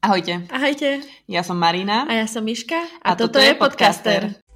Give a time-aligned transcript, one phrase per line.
[0.00, 0.48] Ahojte.
[0.48, 1.04] Ahojte.
[1.28, 2.08] Ja som Marina.
[2.08, 2.88] A ja som Miška.
[3.04, 4.32] A, a toto, toto je podcaster.
[4.32, 4.48] podcaster.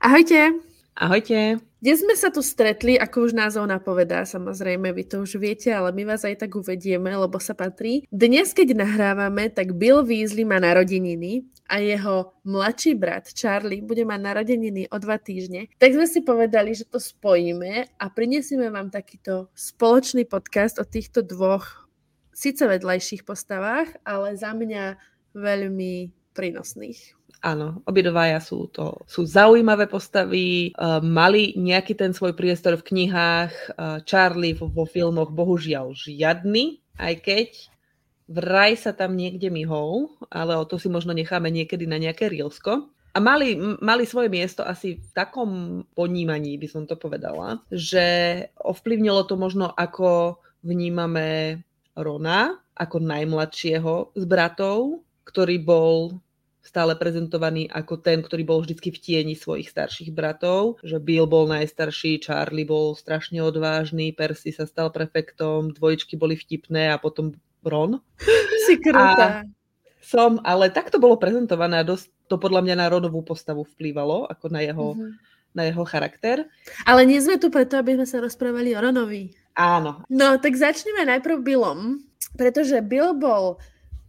[0.00, 0.65] Ahojte.
[0.96, 1.60] Ahojte.
[1.76, 5.92] Dnes sme sa tu stretli, ako už názov napovedá, samozrejme, vy to už viete, ale
[5.92, 8.08] my vás aj tak uvedieme, lebo sa patrí.
[8.08, 14.20] Dnes, keď nahrávame, tak Bill Weasley má narodeniny a jeho mladší brat Charlie bude mať
[14.24, 15.68] narodeniny o dva týždne.
[15.76, 21.20] Tak sme si povedali, že to spojíme a prinesieme vám takýto spoločný podcast o týchto
[21.20, 21.92] dvoch
[22.32, 24.96] síce vedľajších postavách, ale za mňa
[25.36, 27.25] veľmi prínosných.
[27.46, 33.54] Áno, obidvaja sú to sú zaujímavé postavy, uh, mali nejaký ten svoj priestor v knihách,
[33.78, 37.48] uh, Charlie vo, vo filmoch bohužiaľ žiadny, aj keď
[38.26, 42.90] vraj sa tam niekde myhol, ale o to si možno necháme niekedy na nejaké rielsko.
[43.14, 45.50] A mali, mali svoje miesto asi v takom
[45.94, 48.04] ponímaní, by som to povedala, že
[48.58, 51.62] ovplyvnilo to možno, ako vnímame
[51.94, 56.20] Rona, ako najmladšieho z bratov, ktorý bol
[56.66, 61.46] stále prezentovaný ako ten, ktorý bol vždycky v tieni svojich starších bratov, že Bill bol
[61.46, 68.02] najstarší, Charlie bol strašne odvážny, Percy sa stal prefektom, dvojičky boli vtipné a potom Ron.
[68.66, 69.46] Si krutá.
[70.02, 74.26] Som, ale tak to bolo prezentované a dosť to podľa mňa na Ronovú postavu vplývalo,
[74.26, 75.10] ako na jeho, mm-hmm.
[75.54, 76.46] na jeho charakter.
[76.86, 79.34] Ale nie sme tu preto, aby sme sa rozprávali o Ronovi.
[79.58, 80.06] Áno.
[80.06, 82.06] No, tak začneme najprv Billom,
[82.38, 83.58] pretože Bill bol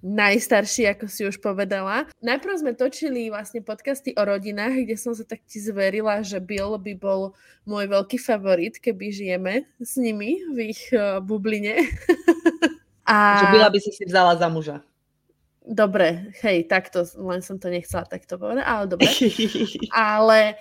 [0.05, 2.05] najstarší, ako si už povedala.
[2.21, 6.77] Najprv sme točili vlastne podcasty o rodinách, kde som sa tak ti zverila, že Bill
[6.77, 7.33] by bol
[7.65, 11.81] môj veľký favorit, keby žijeme s nimi v ich uh, bubline.
[13.07, 13.39] A...
[13.39, 14.83] Že Billa by si si vzala za muža.
[15.67, 19.07] Dobre, hej, takto, len som to nechcela takto povedať, ale dobre.
[19.91, 20.55] ale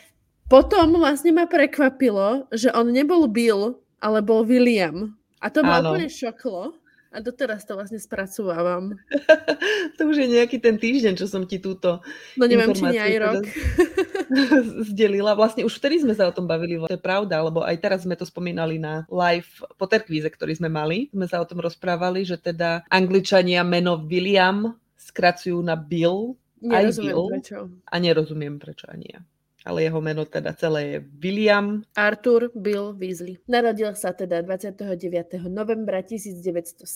[0.51, 5.15] potom vlastne ma prekvapilo, že on nebol Bill, ale bol William.
[5.43, 6.75] A to ma úplne šoklo.
[7.15, 8.99] A doteraz to vlastne spracúvam.
[9.97, 12.03] to už je nejaký ten týždeň, čo som ti túto
[12.35, 13.45] No neviem, či nie aj rok.
[14.91, 15.39] zdelila.
[15.39, 18.19] Vlastne už vtedy sme sa o tom bavili, to je pravda, lebo aj teraz sme
[18.19, 21.09] to spomínali na live Potterkvíze, ktorý sme mali.
[21.15, 26.85] Sme sa o tom rozprávali, že teda Angličania meno William skracujú na Bill, Nerozumiem aj
[26.99, 27.25] Bill.
[27.31, 27.59] prečo.
[27.87, 29.21] A nerozumiem prečo ani ja
[29.67, 31.83] ale jeho meno teda celé je William.
[31.99, 33.43] Arthur Bill Weasley.
[33.51, 35.43] Narodil sa teda 29.
[35.51, 36.87] novembra 1970.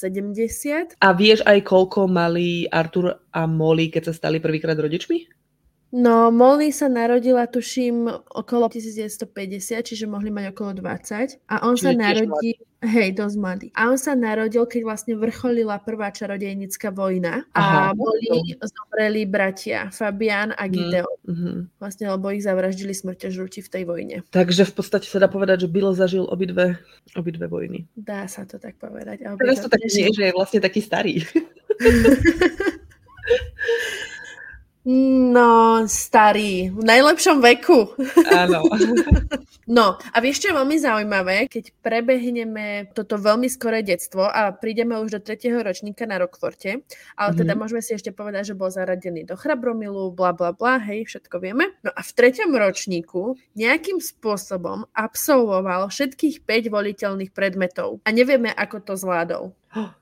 [1.02, 5.39] A vieš aj koľko mali Arthur a Molly, keď sa stali prvýkrát rodičmi?
[5.90, 9.26] No, Molly sa narodila, tuším, okolo 1950,
[9.82, 11.42] čiže mohli mať okolo 20.
[11.50, 12.54] A on čiže sa narodil...
[12.80, 13.66] Hej, dosť mladý.
[13.76, 18.64] A on sa narodil, keď vlastne vrcholila prvá čarodejnická vojna a Aha, boli to.
[18.64, 21.16] zomreli bratia Fabian a mhm, Gideon.
[21.28, 21.56] Mm-hmm.
[21.76, 24.16] Vlastne, lebo ich zavraždili smrťažrúti v tej vojne.
[24.32, 26.80] Takže v podstate sa dá povedať, že Bill zažil obidve,
[27.12, 27.84] obidve vojny.
[27.92, 29.28] Dá sa to tak povedať.
[29.28, 31.20] Teraz to tak nie, že je vlastne taký starý.
[34.80, 36.72] No, starý.
[36.72, 37.92] V najlepšom veku.
[38.32, 38.64] Áno.
[39.70, 41.46] No, a vieš, čo je veľmi zaujímavé?
[41.46, 46.82] Keď prebehneme toto veľmi skoré detstvo a prídeme už do tretieho ročníka na Rockforte,
[47.14, 47.60] ale teda mm-hmm.
[47.62, 51.70] môžeme si ešte povedať, že bol zaradený do Chrabromilu, bla bla bla, hej, všetko vieme.
[51.86, 58.82] No a v treťom ročníku nejakým spôsobom absolvoval všetkých 5 voliteľných predmetov a nevieme, ako
[58.82, 59.54] to zvládol.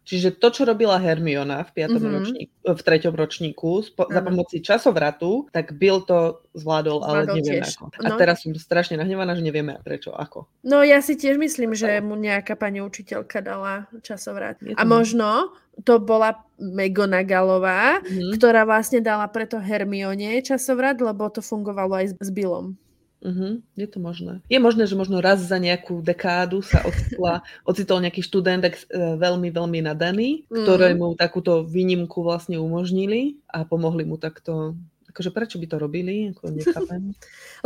[0.09, 2.17] Čiže to, čo robila Hermiona v, piatom mm-hmm.
[2.17, 7.61] ročníku, v treťom ročníku spo, za pomoci časovratu, tak Bill to zvládol, zvládol ale neviem
[7.61, 7.77] tiež.
[7.77, 7.84] ako.
[8.01, 8.17] A no.
[8.17, 10.49] teraz som strašne nahnevaná, že nevieme prečo, ako.
[10.65, 14.56] No ja si tiež myslím, že mu nejaká pani učiteľka dala časovrat.
[14.73, 15.53] A možno
[15.85, 18.41] to bola Megonaгаlová, mm-hmm.
[18.41, 22.73] ktorá vlastne dala preto Hermione časovrat, lebo to fungovalo aj s Billom.
[23.19, 24.39] Uh-huh, je to možné.
[24.47, 29.51] Je možné, že možno raz za nejakú dekádu sa ocitla, ocitol nejaký študent e, veľmi,
[29.51, 30.62] veľmi nadaný, mm.
[30.62, 34.79] ktorému takúto výnimku vlastne umožnili a pomohli mu takto
[35.11, 37.11] akože prečo by to robili, ako nechápem.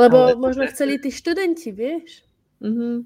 [0.01, 0.41] Lebo Ale...
[0.41, 2.25] možno chceli tí študenti, vieš?
[2.65, 3.05] Uh-huh.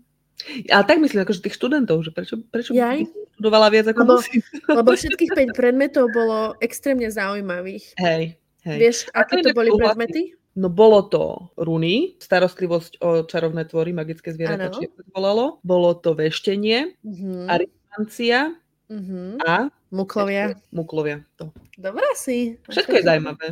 [0.71, 4.41] Ale tak myslím, akože tých študentov, že prečo, prečo by študovala viac ako lebo, musím.
[4.69, 7.97] Lebo všetkých 5 predmetov bolo extrémne zaujímavých.
[7.97, 8.37] Hej,
[8.69, 8.79] hej.
[8.79, 10.37] Vieš, aké to boli predmety?
[10.57, 15.61] No bolo to runy, starostlivosť o čarovné tvory, magické zvieratá, či to volalo.
[15.61, 17.45] Bolo to veštenie, uh-huh.
[17.45, 18.57] aristancia
[18.89, 19.37] uh-huh.
[19.45, 19.69] a...
[19.93, 20.57] Muklovia.
[20.73, 21.53] Muklovia, to.
[21.77, 22.57] Dobrá si.
[22.73, 23.47] Všetko je zaujímavé.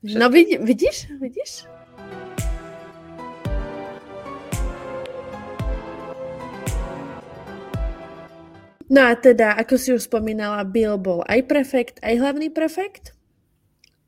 [0.00, 0.16] Všetko.
[0.16, 1.68] No vidí, vidíš, vidíš?
[8.88, 13.12] No a teda, ako si už spomínala, Bill bol aj prefekt, aj hlavný prefekt.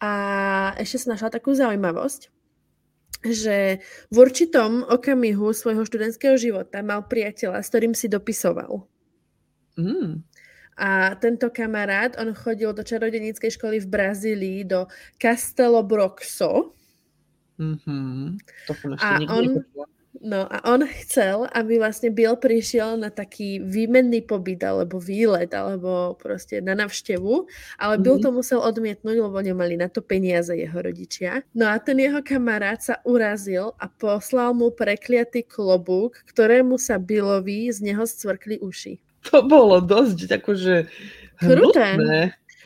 [0.01, 2.38] A ešte som našla takú zaujímavosť,
[3.25, 8.87] že v určitom okamihu svojho študentského života mal priateľa, s ktorým si dopisoval.
[9.75, 10.23] Mm.
[10.79, 14.87] A tento kamarát, on chodil do čarodenickej školy v Brazílii, do
[15.19, 16.79] Castelo Broxo.
[17.59, 18.39] Mm-hmm.
[18.71, 19.67] To som ešte a on,
[20.19, 26.19] No a on chcel, aby vlastne Bill prišiel na taký výmenný pobyt, alebo výlet, alebo
[26.19, 27.47] proste na navštevu,
[27.79, 28.03] ale mm-hmm.
[28.03, 31.47] Bill to musel odmietnúť, lebo nemali na to peniaze jeho rodičia.
[31.55, 37.71] No a ten jeho kamarát sa urazil a poslal mu prekliatý klobúk, ktorému sa Billovi
[37.71, 38.99] z neho scvrkli uši.
[39.31, 40.75] To bolo dosť akože
[41.39, 41.89] Kruté.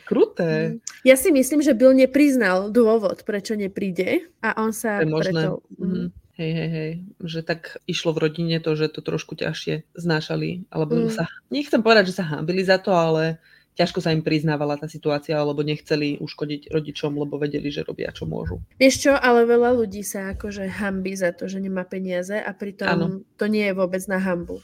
[0.08, 0.50] Kruté.
[0.50, 0.76] Mm.
[1.04, 5.64] Ja si myslím, že Bill nepriznal dôvod, prečo nepríde a on sa preto...
[5.76, 6.12] Mm.
[6.40, 6.92] Hej, hej, hej,
[7.28, 11.12] že tak išlo v rodine to, že to trošku ťažšie znášali, alebo mm.
[11.12, 13.36] sa, nechcem povedať, že sa hábili za to, ale
[13.76, 18.24] ťažko sa im priznávala tá situácia, alebo nechceli uškodiť rodičom, lebo vedeli, že robia, čo
[18.24, 18.64] môžu.
[18.80, 22.88] Vieš čo, ale veľa ľudí sa akože hambí za to, že nemá peniaze a pritom
[22.88, 23.06] ano.
[23.36, 24.60] to nie je vôbec na hambu.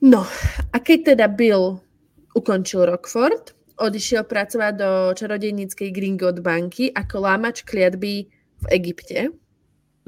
[0.00, 0.24] No,
[0.72, 1.84] a keď teda Bill
[2.32, 8.28] ukončil Rockford, odišiel pracovať do čarodejníckej Gringot banky ako lámač kliatby
[8.60, 9.32] v Egypte,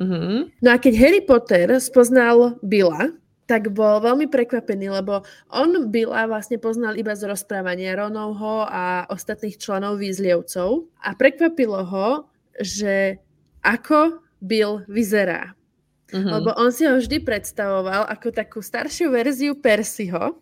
[0.00, 0.64] Mm-hmm.
[0.64, 3.12] No a keď Harry Potter spoznal Billa,
[3.50, 9.60] tak bol veľmi prekvapený, lebo on Billa vlastne poznal iba z rozprávania Ronovho a ostatných
[9.60, 12.08] členov Výzlievcov a prekvapilo ho,
[12.56, 13.20] že
[13.60, 15.52] ako Bill vyzerá.
[16.12, 16.32] Mm-hmm.
[16.32, 20.40] Lebo on si ho vždy predstavoval ako takú staršiu verziu Percyho,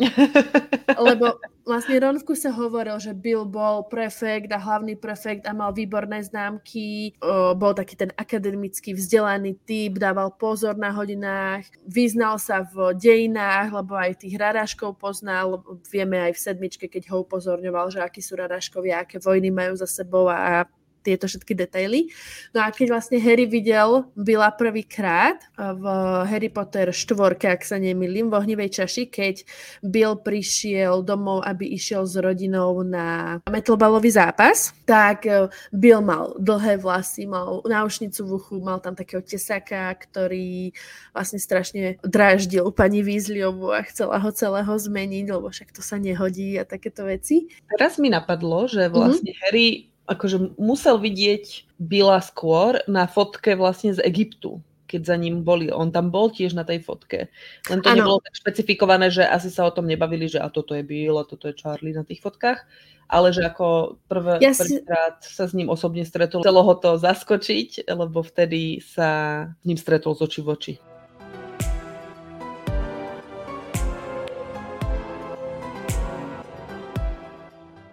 [1.06, 1.36] lebo
[1.66, 6.22] vlastne Ron v kuse hovoril, že Bill bol prefekt a hlavný prefekt a mal výborné
[6.24, 12.96] známky, o, bol taký ten akademický vzdelaný typ, dával pozor na hodinách, vyznal sa v
[12.96, 18.24] dejinách, lebo aj tých raráškov poznal, vieme aj v sedmičke, keď ho upozorňoval, že akí
[18.24, 20.66] sú raráškovia, aké vojny majú za sebou a
[21.00, 22.12] tieto všetky detaily.
[22.52, 25.84] No a keď vlastne Harry videl Billa prvýkrát v
[26.28, 29.42] Harry Potter 4, ak sa nemýlim, v ohnivej čaši, keď
[29.82, 36.78] Bill prišiel domov, aby išiel s rodinou na metalbalový zápas, tak e, Bill mal dlhé
[36.78, 40.70] vlasy, mal náušnicu v uchu, mal tam takého tesáka, ktorý
[41.10, 46.56] vlastne strašne dráždil pani Weasleyovú a chcela ho celého zmeniť, lebo však to sa nehodí
[46.60, 47.50] a takéto veci.
[47.66, 49.42] Teraz mi napadlo, že vlastne mm-hmm.
[49.46, 55.72] Harry akože musel vidieť Bila skôr na fotke vlastne z Egyptu, keď za ním boli.
[55.72, 57.32] On tam bol tiež na tej fotke.
[57.72, 57.96] Len to ano.
[58.04, 61.24] nebolo tak špecifikované, že asi sa o tom nebavili, že a toto je Bill a
[61.24, 62.60] toto je Charlie na tých fotkách,
[63.08, 64.76] ale že ako prvé, ja si...
[64.76, 69.10] prvýkrát sa s ním osobne stretol, chcelo ho to zaskočiť, lebo vtedy sa
[69.56, 70.74] s ním stretol z oči v oči.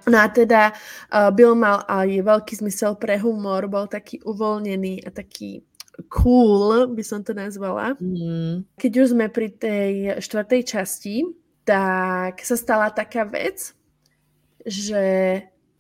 [0.07, 5.12] No a teda uh, Bill mal aj veľký zmysel pre humor, bol taký uvoľnený a
[5.12, 5.68] taký
[6.07, 7.98] cool, by som to nazvala.
[8.00, 8.63] Mm.
[8.77, 11.25] Keď už sme pri tej štvrtej časti,
[11.68, 13.75] tak sa stala taká vec,
[14.63, 15.04] že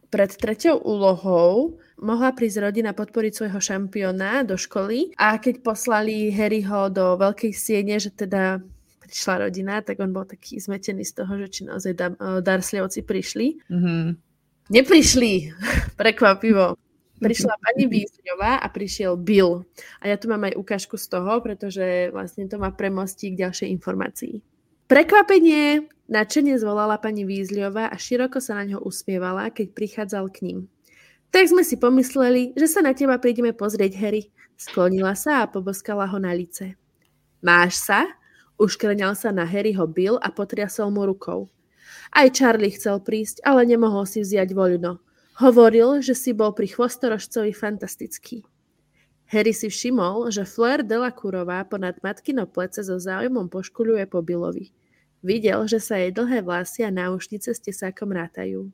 [0.07, 6.87] pred treťou úlohou mohla prísť rodina podporiť svojho šampióna do školy a keď poslali Harryho
[6.91, 8.63] do veľkej siene, že teda
[9.07, 12.11] prišla rodina, tak on bol taký zmetený z toho, že či naozaj eh,
[12.43, 13.47] Darsliovci prišli.
[13.71, 14.03] Mm-hmm.
[14.67, 15.33] Neprišli,
[16.01, 16.75] prekvapivo.
[17.17, 19.65] Prišla pani Vízňová a prišiel Bill.
[20.05, 23.73] A ja tu mám aj ukážku z toho, pretože vlastne to má premostí k ďalšej
[23.73, 24.45] informácii.
[24.85, 30.59] Prekvapenie nadšenie zvolala pani Vízľová a široko sa na ňo usmievala, keď prichádzal k ním.
[31.33, 34.31] Tak sme si pomysleli, že sa na teba prídeme pozrieť, Harry.
[34.55, 36.77] Sklonila sa a poboskala ho na lice.
[37.43, 38.07] Máš sa?
[38.57, 41.49] Uškrňal sa na Harryho Bill a potriasol mu rukou.
[42.09, 44.97] Aj Charlie chcel prísť, ale nemohol si vziať voľno.
[45.37, 48.41] Hovoril, že si bol pri chvostorožcovi fantastický.
[49.29, 54.73] Harry si všimol, že Flair Delacourová ponad matkino plece so záujmom poškuľuje po Billovi.
[55.21, 58.71] Videl, že sa jej dlhé vlasy a náušnice s tesákom rátajú.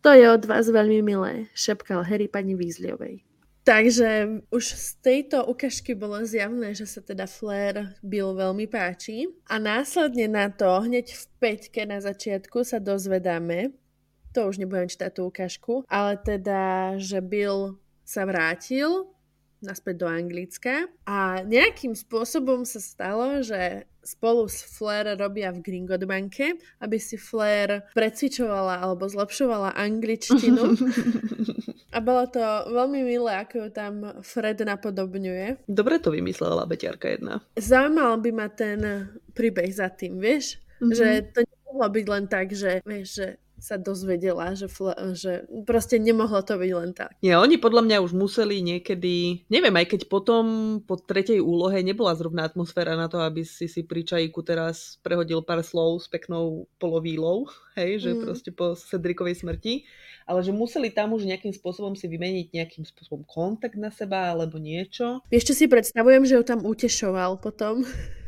[0.00, 3.29] To je od vás veľmi milé, šepkal Harry pani Weasleyovej.
[3.70, 9.30] Takže už z tejto ukážky bolo zjavné, že sa teda Flair Bill veľmi páči.
[9.46, 13.70] A následne na to, hneď v peťke na začiatku sa dozvedáme,
[14.34, 19.06] to už nebudem čítať tú ukážku, ale teda, že Bill sa vrátil
[19.62, 26.02] naspäť do Anglicka a nejakým spôsobom sa stalo, že spolu s Flair robia v Gringot
[26.08, 30.62] banke, aby si Flair precvičovala alebo zlepšovala angličtinu.
[31.90, 32.38] A bolo to
[32.70, 35.66] veľmi milé, ako ju tam Fred napodobňuje.
[35.66, 37.42] Dobre to vymyslela beťarka jedna.
[37.58, 40.62] Zaujímal by ma ten príbeh za tým, vieš?
[40.78, 40.94] Mm-hmm.
[40.94, 43.26] Že to mohlo byť len tak, že, vieš, že
[43.60, 44.66] sa dozvedela, že,
[45.14, 47.12] že proste nemohlo to byť len tak.
[47.20, 50.44] Nie, oni podľa mňa už museli niekedy, neviem, aj keď potom
[50.82, 55.44] po tretej úlohe nebola zrovna atmosféra na to, aby si si pri čajíku teraz prehodil
[55.44, 58.20] pár slov s peknou polovílou, hej, že mm.
[58.24, 59.84] proste po Cedrikovej smrti,
[60.24, 64.56] ale že museli tam už nejakým spôsobom si vymeniť nejakým spôsobom kontakt na seba alebo
[64.56, 65.20] niečo.
[65.28, 67.84] Čo si predstavujem, že ho tam utešoval potom?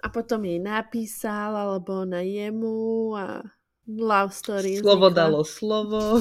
[0.00, 3.44] A potom jej napísal, alebo na jemu a
[3.88, 4.78] Love story.
[4.78, 5.22] Slovo vznikla.
[5.24, 6.20] dalo slovo.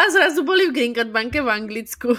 [0.00, 2.12] A zrazu boli v Gringotts banke v Anglicku.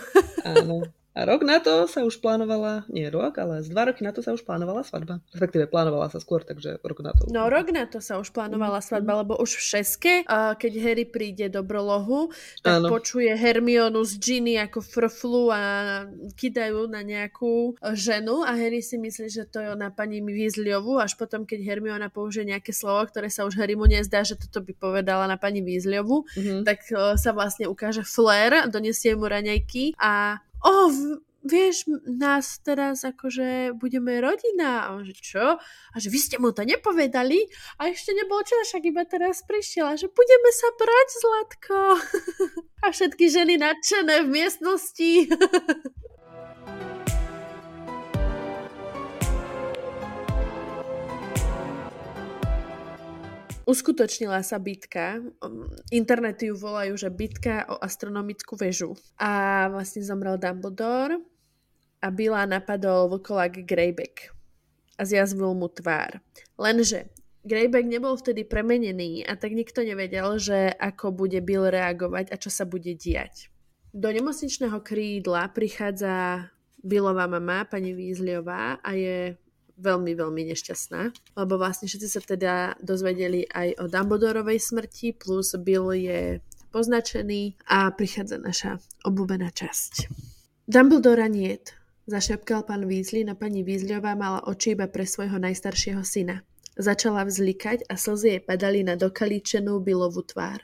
[0.47, 0.87] Áno.
[1.15, 4.19] A rok na to sa už plánovala, nie rok, ale z dva roky na to
[4.19, 5.23] sa už plánovala svadba.
[5.31, 7.31] Respektíve plánovala sa skôr, takže rok na to.
[7.31, 8.89] No rok na to sa už plánovala mm-hmm.
[8.91, 10.13] svadba, lebo už v šeske,
[10.59, 12.91] keď Harry príde do Brolohu, tak Áno.
[12.91, 15.61] počuje Hermionu z Ginny ako frflu a
[16.35, 21.15] kidajú na nejakú ženu a Harry si myslí, že to je na pani Weasleyovú, až
[21.15, 25.31] potom, keď Hermiona použije nejaké slovo, ktoré sa už Harrymu nezdá, že toto by povedala
[25.31, 26.67] na pani Weasleyovú, mm-hmm.
[26.67, 26.83] tak
[27.15, 30.71] sa vlastne ukáže Flair, donesie mu raňajky a o,
[31.45, 34.89] vieš, nás teraz akože budeme rodina.
[34.89, 35.61] A on že čo?
[35.61, 37.45] A že vy ste mu to nepovedali?
[37.77, 39.93] A ešte nebol čas, však iba teraz prišiel.
[39.93, 41.79] A že budeme sa brať, Zlatko.
[42.83, 45.11] a všetky ženy nadšené v miestnosti.
[53.65, 55.25] Uskutočnila sa bitka,
[55.89, 58.93] internety ju volajú, že bitka o astronomickú väžu.
[59.17, 61.17] A vlastne zomrel Dumbledore
[61.97, 64.29] a Bila napadol vlkolak Greyback
[64.95, 66.21] a zjazvil mu tvár.
[66.61, 67.09] Lenže
[67.45, 72.53] Greyback nebol vtedy premenený a tak nikto nevedel, že ako bude Bill reagovať a čo
[72.53, 73.49] sa bude diať.
[73.93, 76.49] Do nemocničného krídla prichádza
[76.85, 79.33] Billová mama, pani Weasleyová a je
[79.75, 81.01] veľmi, veľmi nešťastná,
[81.35, 86.39] lebo vlastne všetci sa teda dozvedeli aj o Dumbledorovej smrti, plus Bill je
[86.71, 90.11] poznačený a prichádza naša obľúbená časť.
[90.67, 91.75] Dumbledora niet,
[92.07, 96.43] zašepkal pán Weasley, no pani Weasleyová mala oči iba pre svojho najstaršieho syna.
[96.75, 100.59] Začala vzlikať a slzy jej padali na dokalíčenú Billovú tvár.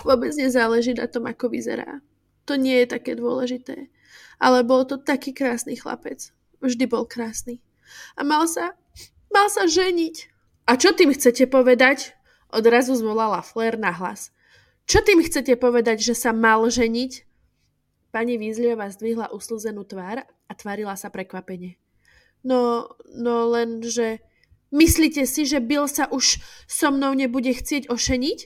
[0.00, 2.00] Vôbec nezáleží na tom, ako vyzerá.
[2.48, 3.92] To nie je také dôležité.
[4.40, 6.32] Ale bol to taký krásny chlapec.
[6.64, 7.60] Vždy bol krásny
[8.16, 8.74] a mal sa,
[9.32, 10.32] mal sa ženiť.
[10.68, 12.14] A čo tým chcete povedať?
[12.52, 14.30] Odrazu zvolala Flair na hlas.
[14.84, 17.24] Čo tým chcete povedať, že sa mal ženiť?
[18.12, 21.80] Pani Vízliová zdvihla uslzenú tvár a tvárila sa prekvapene.
[22.44, 24.20] No, no len, že...
[24.72, 28.38] Myslíte si, že Bill sa už so mnou nebude chcieť ošeniť?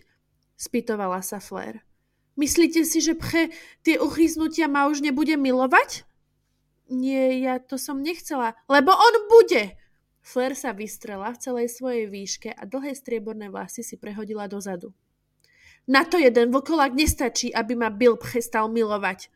[0.59, 1.87] Spýtovala sa Flair.
[2.35, 3.55] Myslíte si, že pre
[3.87, 6.03] tie uchyznutia ma už nebude milovať?
[6.87, 8.55] Nie, ja to som nechcela.
[8.71, 9.75] Lebo on bude!
[10.27, 14.91] Flair sa vystrela v celej svojej výške a dlhé strieborné vlasy si prehodila dozadu.
[15.87, 19.31] Na to jeden vlkolák nestačí, aby ma Bill prestal milovať.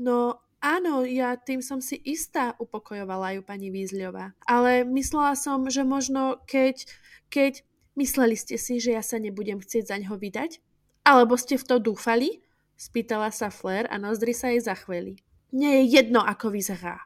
[0.00, 4.32] No áno, ja tým som si istá, upokojovala ju pani Vízľová.
[4.48, 6.88] Ale myslela som, že možno keď,
[7.28, 7.60] keď
[7.92, 10.64] mysleli ste si, že ja sa nebudem chcieť za ňo vydať?
[11.04, 12.40] Alebo ste v to dúfali?
[12.80, 15.20] Spýtala sa Flair a nozdry sa jej zachveli.
[15.54, 16.98] Nie je jedno, ako vyzerá.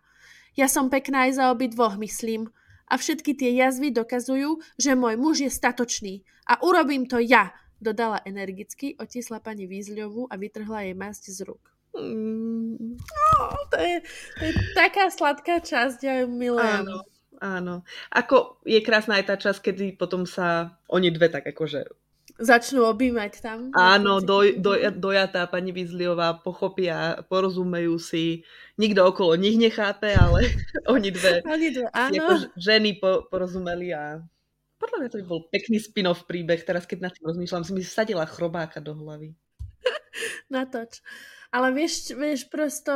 [0.56, 2.48] Ja som pekná aj za obi dvoch, myslím.
[2.88, 6.24] A všetky tie jazvy dokazujú, že môj muž je statočný.
[6.48, 11.62] A urobím to ja, dodala energicky, otisla pani Výzľovú a vytrhla jej masť z rúk.
[11.92, 12.96] Mm.
[13.36, 13.96] Oh, to, je,
[14.40, 16.88] to je taká sladká časť, ja ju milujem.
[16.88, 16.96] Áno,
[17.38, 17.74] áno.
[18.08, 22.07] Ako je krásna aj tá časť, kedy potom sa oni dve tak akože
[22.38, 23.74] začnú objímať tam.
[23.74, 28.46] Áno, doj, doj, dojatá pani Vizliová pochopia, porozumejú si.
[28.78, 30.46] Nikto okolo nich nechápe, ale
[30.94, 32.48] oni dve, oni dve áno.
[32.54, 34.22] Ženy po, porozumeli a
[34.78, 36.62] podľa mňa to by bol pekný spin-off príbeh.
[36.62, 39.34] Teraz, keď nad tým rozmýšľam, som mi sadila chrobáka do hlavy.
[40.54, 41.02] Natoč.
[41.50, 42.92] Ale vieš, vieš, prosto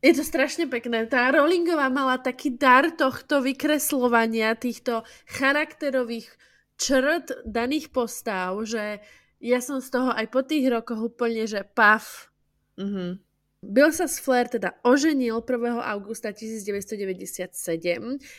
[0.00, 1.04] je to strašne pekné.
[1.04, 6.32] Tá Rowlingová mala taký dar tohto vykreslovania týchto charakterových
[6.80, 9.04] črt daných postav, že
[9.40, 12.32] ja som z toho aj po tých rokoch úplne, že paf.
[12.80, 13.10] Mm-hmm.
[13.60, 15.84] Bill sa s Flair teda oženil 1.
[15.84, 17.52] augusta 1997,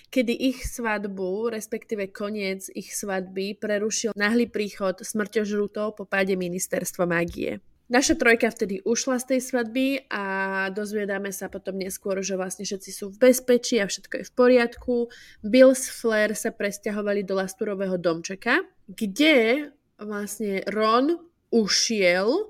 [0.09, 7.61] kedy ich svadbu, respektíve koniec ich svadby, prerušil náhly príchod smrťožrutov po páde ministerstva mágie.
[7.91, 10.23] Naša trojka vtedy ušla z tej svadby a
[10.71, 14.95] dozviedáme sa potom neskôr, že vlastne všetci sú v bezpečí a všetko je v poriadku.
[15.43, 19.67] Bill s Flair sa presťahovali do Lasturového domčeka, kde
[19.99, 21.19] vlastne Ron
[21.51, 22.47] ušiel,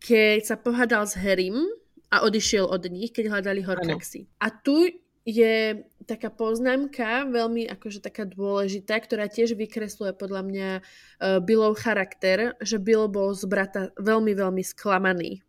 [0.00, 1.60] keď sa pohádal s Harrym
[2.08, 4.32] a odišiel od nich, keď hľadali Horcruxy.
[4.40, 4.88] A tu
[5.24, 12.56] je taká poznámka, veľmi akože taká dôležitá, ktorá tiež vykresluje podľa mňa uh, Billov charakter,
[12.64, 15.44] že Bill bol z brata veľmi, veľmi sklamaný,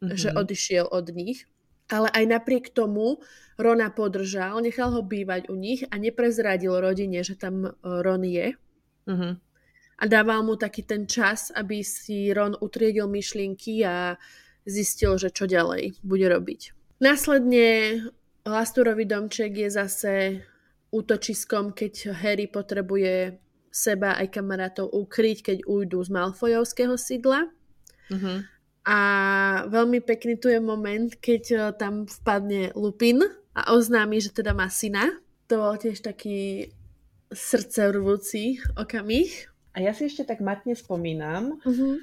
[0.00, 0.14] mm-hmm.
[0.14, 1.44] že odišiel od nich.
[1.90, 3.18] Ale aj napriek tomu
[3.58, 8.54] Rona podržal, nechal ho bývať u nich a neprezradil rodine, že tam uh, Ron je.
[9.10, 9.32] Mm-hmm.
[10.00, 14.16] A dával mu taký ten čas, aby si Ron utriedil myšlienky a
[14.64, 16.72] zistil, že čo ďalej bude robiť.
[17.04, 18.00] Následne
[18.46, 20.12] Lasturový domček je zase
[20.90, 23.36] útočiskom, keď Harry potrebuje
[23.70, 27.46] seba aj kamarátov ukryť, keď ujdu z Malfojovského sídla.
[28.10, 28.38] Mm-hmm.
[28.90, 28.98] A
[29.70, 33.22] veľmi pekný tu je moment, keď e, tam vpadne Lupin
[33.54, 35.20] a oznámi, že teda má syna.
[35.46, 36.72] To bol tiež taký
[37.30, 39.30] srdcervúci okamih.
[39.78, 41.94] A ja si ešte tak matne spomínam mm-hmm.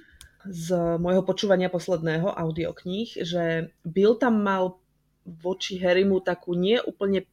[0.47, 0.67] z
[1.03, 4.79] môjho počúvania posledného audiokníh, že Bill tam mal
[5.27, 7.27] voči Harrymu takú nie úplne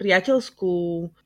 [0.00, 0.72] priateľskú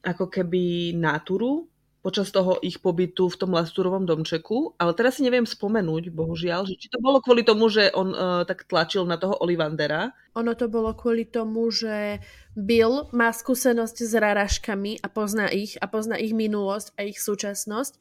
[0.03, 5.45] ako keby náturu, počas toho ich pobytu v tom Lasturovom domčeku, ale teraz si neviem
[5.45, 9.35] spomenúť, bohužiaľ, že či to bolo kvôli tomu, že on uh, tak tlačil na toho
[9.43, 10.15] Olivandera.
[10.39, 12.23] Ono to bolo kvôli tomu, že
[12.55, 17.93] Bill má skúsenosť s raraškami a pozná ich a pozná ich minulosť a ich súčasnosť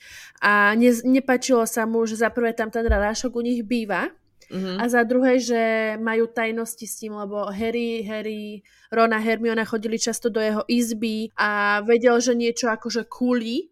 [0.46, 4.14] a ne, nepačilo sa mu, že zaprvé tam ten rarašok u nich býva
[4.48, 4.80] Uh-huh.
[4.80, 5.62] A za druhé, že
[6.00, 11.32] majú tajnosti s tým, lebo Harry, Harry, Ron a Hermiona chodili často do jeho izby
[11.36, 13.72] a vedel, že niečo akože kúli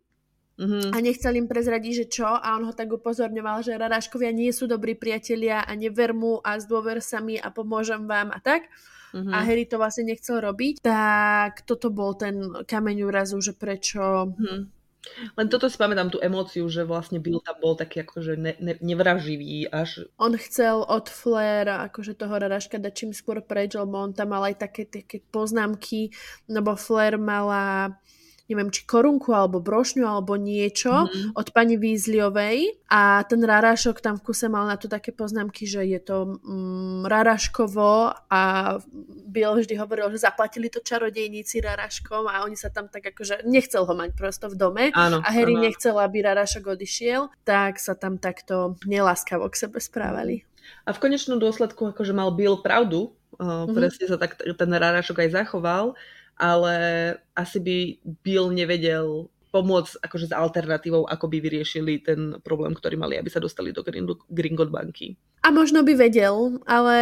[0.56, 0.96] Mm-hmm.
[0.96, 4.72] A nechcel im prezradiť, že čo a on ho tak upozorňoval, že radáškovia nie sú
[4.72, 8.72] dobrí priatelia a never mu a zdôver sa mi a pomôžem vám a tak.
[9.12, 9.36] Mm-hmm.
[9.36, 10.80] A Harry to vlastne nechcel robiť.
[10.80, 14.32] Tak toto bol ten kameň úrazu, že prečo...
[14.32, 14.75] Mm-hmm.
[15.38, 18.74] Len toto si pamätám tú emóciu, že vlastne Bill tam bol taký akože ne, ne,
[18.82, 20.10] nevraživý až...
[20.18, 24.44] On chcel od Flair akože toho radaška dať čím skôr preč, lebo on tam mal
[24.48, 26.14] aj také, také poznámky,
[26.50, 27.96] lebo Flair mala
[28.46, 31.34] neviem, či korunku alebo brošňu alebo niečo mm-hmm.
[31.34, 35.82] od pani Vízliovej a ten Rarášok tam v kuse mal na to také poznámky, že
[35.82, 38.42] je to mm, Raráškovo a
[39.26, 43.90] Bill vždy hovoril, že zaplatili to čarodejníci Raráškom a oni sa tam tak akože nechcel
[43.90, 45.66] ho mať prosto v dome áno, a Harry áno.
[45.66, 50.46] nechcel, aby Rarášok odišiel, tak sa tam takto neláskavo k sebe správali.
[50.86, 53.74] A v konečnom dôsledku akože mal Bill pravdu, uh, mm-hmm.
[53.74, 55.98] presne sa tak ten Rarášok aj zachoval,
[56.36, 56.76] ale
[57.36, 57.78] asi by
[58.24, 63.40] Bill nevedel pomôcť akože s alternatívou, ako by vyriešili ten problém, ktorý mali, aby sa
[63.40, 63.88] dostali do
[64.28, 65.16] Gringot banky.
[65.48, 66.98] A možno by vedel, ale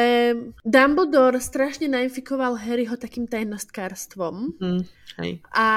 [0.61, 4.53] Dumbledore strašne nainfikoval Harryho takým tajnostkárstvom.
[4.61, 4.83] Mm,
[5.25, 5.41] hej.
[5.49, 5.67] A,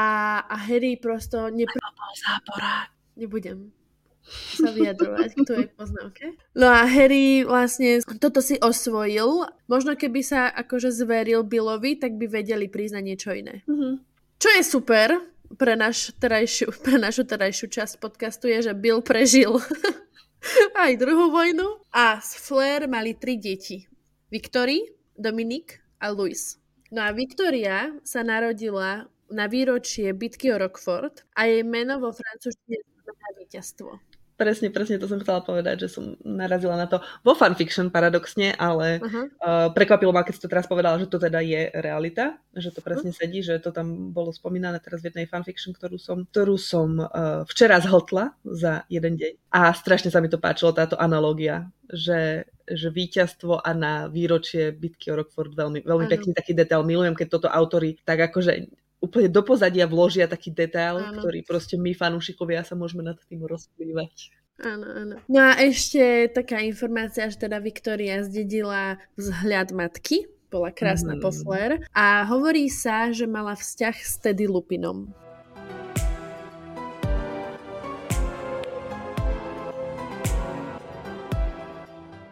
[0.44, 1.48] a Harry prosto...
[1.48, 2.92] Nepr- bol záporák.
[3.16, 3.72] Nebudem
[4.28, 6.24] sa vyjadrovať k tvojej poznámke.
[6.58, 9.46] No a Harry vlastne toto si osvojil.
[9.70, 13.62] Možno keby sa akože zveril Billovi, tak by vedeli na niečo iné.
[13.70, 13.92] Mm-hmm.
[14.36, 15.08] Čo je super
[15.54, 19.54] pre, naš terajšiu, pre našu terajšiu časť podcastu je, že Bill prežil
[20.82, 23.86] aj druhú vojnu a s Flair mali tri deti.
[24.28, 24.82] Victory,
[25.14, 26.58] Dominik a Louis.
[26.90, 32.78] No a Victoria sa narodila na výročie bitky o Rockford a jej meno vo francúzštine
[33.02, 33.90] znamená víťazstvo.
[34.36, 39.00] Presne, presne to som chcela povedať, že som narazila na to vo fanfiction paradoxne, ale
[39.00, 39.24] uh-huh.
[39.40, 42.84] uh, prekvapilo ma, keď si to teraz povedala, že to teda je realita, že to
[42.84, 43.20] presne uh-huh.
[43.24, 47.48] sedí, že to tam bolo spomínané teraz v jednej fanfiction, ktorú som, ktorú som uh,
[47.48, 49.56] včera zhltla za jeden deň.
[49.56, 55.16] A strašne sa mi to páčilo, táto analógia, že, že víťazstvo a na výročie bitky
[55.16, 56.84] o Rockford veľmi, veľmi pekný taký detail.
[56.84, 58.68] Milujem, keď toto autory tak akože
[59.00, 61.20] úplne do pozadia vložia taký detail, áno.
[61.20, 64.32] ktorý proste my fanúšikovia sa môžeme nad tým rozplývať.
[64.56, 65.14] Áno, áno.
[65.28, 71.20] No a ešte taká informácia, že teda Viktória zdedila vzhľad matky, bola krásna mm.
[71.20, 75.12] posler a hovorí sa, že mala vzťah s Teddy Lupinom.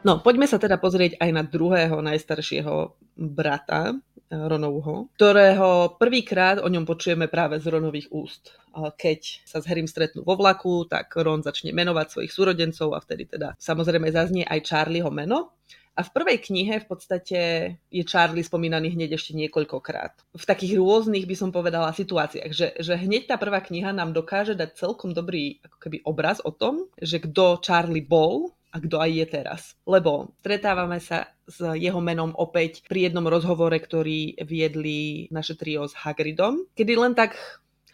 [0.04, 3.96] No, poďme sa teda pozrieť aj na druhého najstaršieho brata,
[4.30, 8.56] Ronovho, ktorého prvýkrát o ňom počujeme práve z Ronových úst.
[8.74, 13.30] Keď sa s Harrym stretnú vo vlaku, tak Ron začne menovať svojich súrodencov a vtedy
[13.30, 15.54] teda samozrejme zaznie aj Charlieho meno.
[15.94, 17.38] A v prvej knihe v podstate
[17.86, 20.34] je Charlie spomínaný hneď ešte niekoľkokrát.
[20.34, 24.58] V takých rôznych, by som povedala, situáciách, že, že hneď tá prvá kniha nám dokáže
[24.58, 29.10] dať celkom dobrý ako keby obraz o tom, že kto Charlie bol a kto aj
[29.14, 29.60] je teraz.
[29.86, 35.94] Lebo stretávame sa s jeho menom opäť pri jednom rozhovore, ktorý viedli naše trio s
[35.94, 37.38] Hagridom, kedy len tak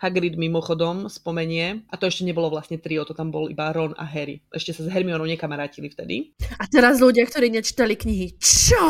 [0.01, 4.09] Hagrid mimochodom spomenie, a to ešte nebolo vlastne trio, to tam bol iba Ron a
[4.09, 4.40] Harry.
[4.49, 6.33] Ešte sa s Hermionou nekamarátili vtedy.
[6.57, 8.81] A teraz ľudia, ktorí nečítali knihy, čo?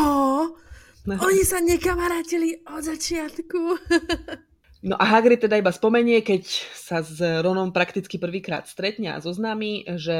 [1.03, 3.59] Oni sa nekamarátili od začiatku.
[4.81, 6.41] No a Hagrid teda iba spomenie, keď
[6.73, 10.17] sa s Ronom prakticky prvýkrát stretne a zoznámi, že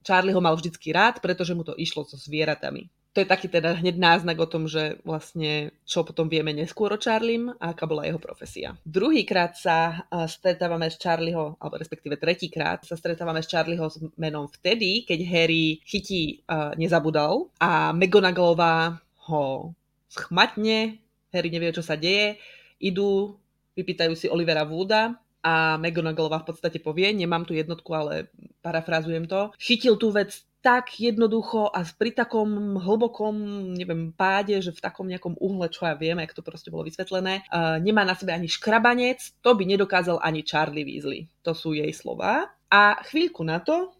[0.00, 2.88] Charlie ho mal vždycky rád, pretože mu to išlo so zvieratami.
[3.10, 7.00] To je taký teda hneď náznak o tom, že vlastne čo potom vieme neskôr o
[7.00, 8.78] Charlim a aká bola jeho profesia.
[8.86, 15.02] Druhýkrát sa stretávame s Charlieho, alebo respektíve tretíkrát sa stretávame s Charlieho s menom vtedy,
[15.02, 19.74] keď Harry chytí uh, nezabudal a McGonagallová ho
[20.06, 21.02] schmatne,
[21.34, 22.38] Harry nevie, čo sa deje,
[22.78, 23.34] idú,
[23.74, 28.28] vypýtajú si Olivera Wooda a McGonagallová v podstate povie, nemám tu jednotku, ale
[28.60, 33.32] parafrázujem to, chytil tú vec tak jednoducho a pri takom hlbokom,
[33.72, 37.48] neviem, páde, že v takom nejakom uhle, čo ja viem, jak to proste bolo vysvetlené,
[37.48, 41.32] uh, nemá na sebe ani škrabanec, to by nedokázal ani Charlie Weasley.
[41.48, 42.52] To sú jej slova.
[42.68, 43.96] A chvíľku na to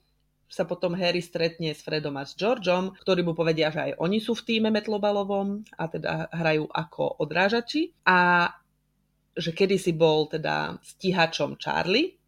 [0.50, 4.18] sa potom Harry stretne s Fredom a s Georgeom, ktorí mu povedia, že aj oni
[4.18, 7.94] sú v týme Metlobalovom a teda hrajú ako odrážači.
[8.02, 8.50] A
[9.34, 12.18] že kedysi bol teda stíhačom Charlie,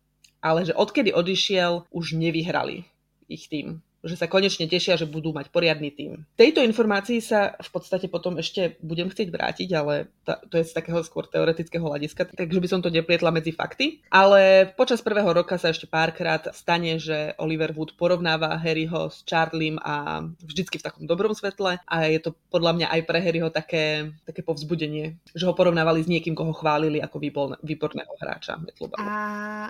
[0.42, 2.82] ale že odkedy odišiel, už nevyhrali
[3.30, 6.26] ich tým že sa konečne tešia, že budú mať poriadny tým.
[6.34, 10.10] Tejto informácii sa v podstate potom ešte budem chcieť vrátiť, ale
[10.50, 14.02] to je z takého skôr teoretického hľadiska, takže by som to neplietla medzi fakty.
[14.10, 19.78] Ale počas prvého roka sa ešte párkrát stane, že Oliver Wood porovnáva Harryho s Charliem
[19.78, 24.10] a vždycky v takom dobrom svetle a je to podľa mňa aj pre Harryho také,
[24.26, 27.22] také povzbudenie, že ho porovnávali s niekým, koho chválili ako
[27.62, 28.58] výborného hráča.
[28.98, 29.08] A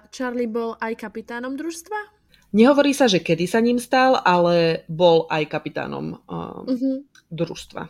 [0.09, 2.22] Charlie bol aj kapitánom družstva?
[2.53, 7.01] Nehovorí sa, že kedy sa ním stal, ale bol aj kapitánom uh, uh-huh.
[7.33, 7.83] družstva.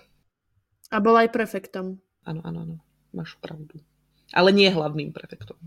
[0.92, 1.98] A bol aj prefektom.
[2.22, 2.76] Áno, áno, áno.
[3.10, 3.82] Máš pravdu.
[4.30, 5.58] Ale nie hlavným prefektom.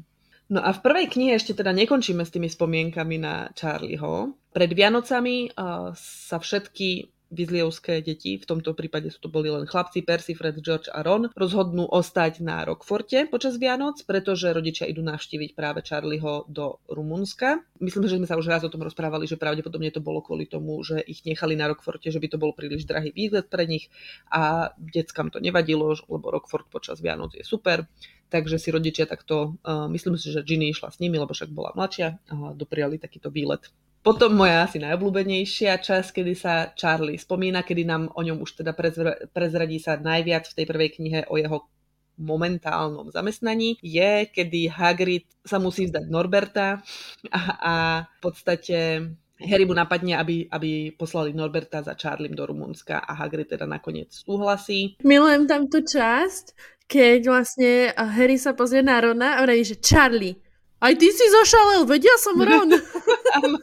[0.45, 4.37] No a v prvej knihe ešte teda nekončíme s tými spomienkami na Charlieho.
[4.53, 10.05] Pred Vianocami uh, sa všetky Weasleyovské deti, v tomto prípade sú to boli len chlapci,
[10.05, 15.57] Percy, Fred, George a Ron, rozhodnú ostať na Rockforte počas Vianoc, pretože rodičia idú navštíviť
[15.57, 17.65] práve Charlieho do Rumunska.
[17.81, 20.77] Myslím, že sme sa už raz o tom rozprávali, že pravdepodobne to bolo kvôli tomu,
[20.85, 23.89] že ich nechali na Rockforte, že by to bol príliš drahý výlet pre nich
[24.29, 27.89] a deckám to nevadilo, lebo Rockfort počas Vianoc je super.
[28.25, 31.77] Takže si rodičia takto, uh, myslím si, že Ginny išla s nimi, lebo však bola
[31.77, 33.69] mladšia, a dopriali takýto výlet
[34.05, 38.77] potom moja asi najobľúbenejšia časť, kedy sa Charlie spomína, kedy nám o ňom už teda
[39.33, 41.65] prezradí sa najviac v tej prvej knihe o jeho
[42.21, 46.79] momentálnom zamestnaní, je, kedy Hagrid sa musí vzdať Norberta
[47.33, 47.73] a, a
[48.05, 48.77] v podstate
[49.35, 54.15] Harry mu napadne, aby, aby poslali Norberta za Charliem do Rumunska a Hagrid teda nakoniec
[54.15, 54.95] súhlasí.
[55.03, 56.55] Milujem tam tú časť,
[56.87, 60.39] keď vlastne Harry sa pozrie na Rona a hovorí, že Charlie,
[60.79, 62.71] aj ty si zošalel, vedia som Ron.
[63.35, 63.59] Áno.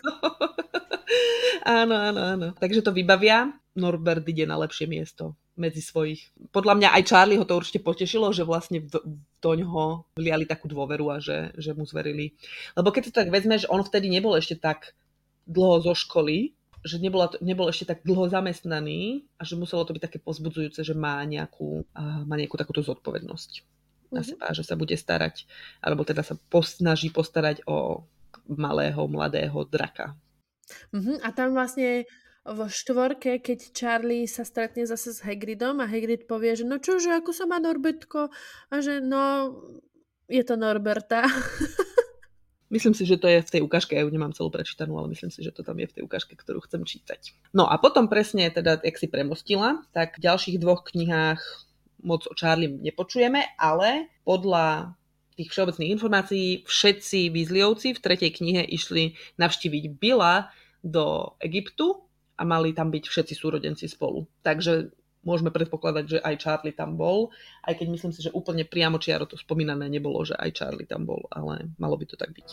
[1.81, 2.49] áno, áno, áno.
[2.57, 3.53] Takže to vybavia.
[3.73, 6.33] Norbert ide na lepšie miesto medzi svojich.
[6.53, 9.01] Podľa mňa aj Charlie ho to určite potešilo, že vlastne do,
[9.41, 12.37] do ňoho vliali takú dôveru a že, že mu zverili.
[12.77, 14.97] Lebo keď si tak vezme, že on vtedy nebol ešte tak
[15.45, 20.03] dlho zo školy, že nebola, nebol ešte tak dlho zamestnaný a že muselo to byť
[20.03, 21.87] také pozbudzujúce, že má nejakú,
[22.27, 23.51] má nejakú takúto zodpovednosť
[24.13, 24.29] na mhm.
[24.29, 25.49] seba, že sa bude starať,
[25.81, 28.05] alebo teda sa posnaží postarať o
[28.49, 30.17] malého, mladého draka.
[30.95, 31.19] Uh-huh.
[31.23, 32.09] A tam vlastne
[32.43, 37.15] vo štvorke, keď Charlie sa stretne zase s Hagridom a Hagrid povie, že no čože,
[37.15, 38.35] ako sa má Norbertko?
[38.71, 39.55] A že no,
[40.27, 41.23] je to Norberta.
[42.73, 45.29] Myslím si, že to je v tej ukážke, ja ju nemám celú prečítanú, ale myslím
[45.29, 47.53] si, že to tam je v tej ukážke, ktorú chcem čítať.
[47.53, 51.45] No a potom presne, teda, jak si premostila, tak v ďalších dvoch knihách
[52.01, 54.97] moc o Charlie nepočujeme, ale podľa
[55.43, 60.55] tých všeobecných informácií všetci Weasleyovci v tretej knihe išli navštíviť Billa
[60.87, 61.99] do Egyptu
[62.39, 64.23] a mali tam byť všetci súrodenci spolu.
[64.47, 64.95] Takže
[65.27, 67.35] môžeme predpokladať, že aj Charlie tam bol,
[67.67, 71.11] aj keď myslím si, že úplne priamo čiaro to spomínané nebolo, že aj Charlie tam
[71.11, 72.49] bol, ale malo by to tak byť.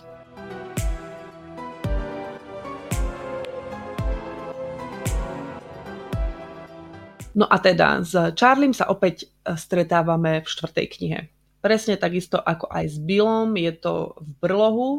[7.37, 11.19] No a teda s Charliem sa opäť e, stretávame v štvrtej knihe.
[11.59, 14.89] Presne takisto ako aj s Billom, je to v brlohu,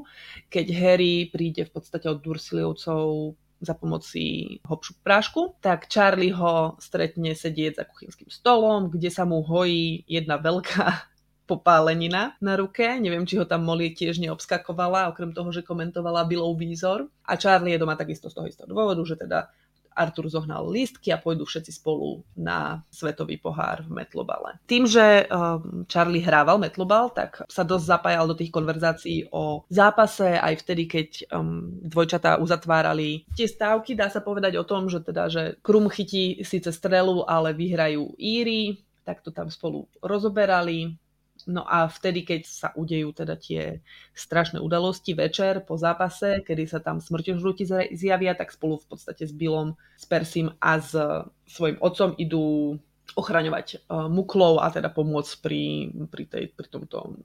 [0.53, 7.37] keď Harry príde v podstate od Dursiliovcov za pomoci hopšu prášku, tak Charlie ho stretne
[7.37, 10.89] sedieť za kuchynským stolom, kde sa mu hojí jedna veľká
[11.51, 12.97] popálenina na ruke.
[12.97, 17.09] Neviem, či ho tam Molly tiež neobskakovala, okrem toho, že komentovala Billov výzor.
[17.25, 19.53] A Charlie je doma takisto z toho istého dôvodu, že teda
[19.95, 24.57] Artur zohnal lístky a pôjdu všetci spolu na svetový pohár v metlobale.
[24.65, 30.39] Tým, že um, Charlie hrával metlobal, tak sa dosť zapájal do tých konverzácií o zápase
[30.39, 33.99] aj vtedy, keď um, dvojčatá uzatvárali tie stávky.
[33.99, 38.81] Dá sa povedať o tom, že teda, že Krum chytí síce strelu, ale vyhrajú Íry,
[39.05, 40.95] tak to tam spolu rozoberali.
[41.51, 43.83] No a vtedy, keď sa udejú teda tie
[44.15, 49.35] strašné udalosti večer po zápase, kedy sa tam smrťožrúti zjavia, tak spolu v podstate s
[49.35, 50.95] Billom, s Persim a s
[51.51, 52.79] svojim otcom idú
[53.19, 57.19] ochraňovať muklov a teda pomôcť pri, pri, tej, pri tomto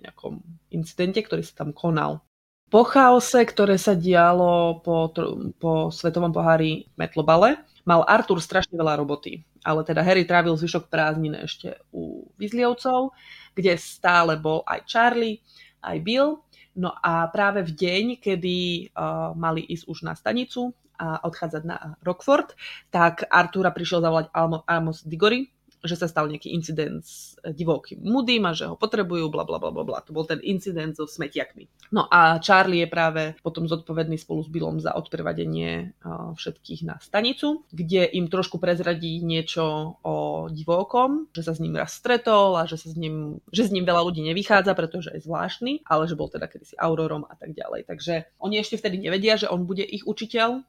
[0.00, 0.40] nejakom
[0.72, 2.24] incidente, ktorý sa tam konal.
[2.68, 5.08] Po chaose, ktoré sa dialo po,
[5.56, 9.40] po Svetovom pohári Metlobale, mal Artur strašne veľa roboty.
[9.64, 13.16] Ale teda Harry trávil zvyšok prázdnin ešte u Vizliovcov,
[13.56, 15.40] kde stále bol aj Charlie,
[15.80, 16.44] aj Bill.
[16.76, 21.96] No a práve v deň, kedy uh, mali ísť už na stanicu a odchádzať na
[22.04, 22.52] Rockford,
[22.92, 24.30] tak Artura prišiel zavolať
[24.66, 25.48] Amos Digory,
[25.84, 29.70] že sa stal nejaký incident s divokým Moodym a že ho potrebujú, bla bla bla
[29.70, 30.02] bla.
[30.06, 31.70] To bol ten incident so smetiakmi.
[31.94, 35.94] No a Charlie je práve potom zodpovedný spolu s Billom za odprevadenie
[36.34, 41.94] všetkých na stanicu, kde im trošku prezradí niečo o divokom, že sa s ním raz
[41.94, 45.86] stretol a že, sa s ním, že s ním veľa ľudí nevychádza, pretože je zvláštny,
[45.86, 47.86] ale že bol teda kedysi aurorom a tak ďalej.
[47.86, 50.62] Takže oni ešte vtedy nevedia, že on bude ich učiteľ,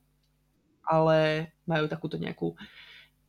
[0.89, 2.57] ale majú takúto nejakú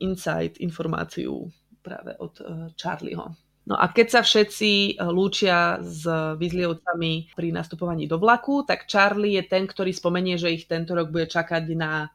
[0.00, 3.32] insight, informáciu práve od eh, Charlieho.
[3.68, 9.40] No a keď sa všetci eh, lúčia s Weasleyovcami pri nastupovaní do vlaku, tak Charlie
[9.40, 12.08] je ten, ktorý spomenie, že ich tento rok bude čakať na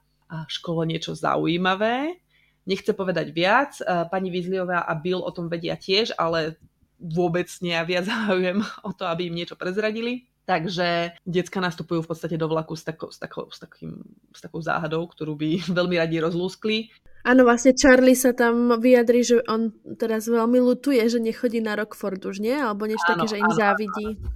[0.50, 2.18] škole niečo zaujímavé.
[2.66, 3.78] Nechce povedať viac.
[3.82, 6.58] Eh, pani Weasleyová a Bill o tom vedia tiež, ale
[6.98, 10.26] vôbec nie a viac záujem o to, aby im niečo prezradili.
[10.46, 13.98] Takže decka nastupujú v podstate do vlaku s, tako, s, tako, s, takým,
[14.36, 16.92] s takou záhadou, ktorú by veľmi radi rozlúskli.
[17.26, 22.22] Áno, vlastne Charlie sa tam vyjadri, že on teraz veľmi lutuje, že nechodí na Rockford
[22.22, 22.54] už, nie?
[22.54, 24.08] Alebo niečo také, že im áno, závidí.
[24.14, 24.30] Áno.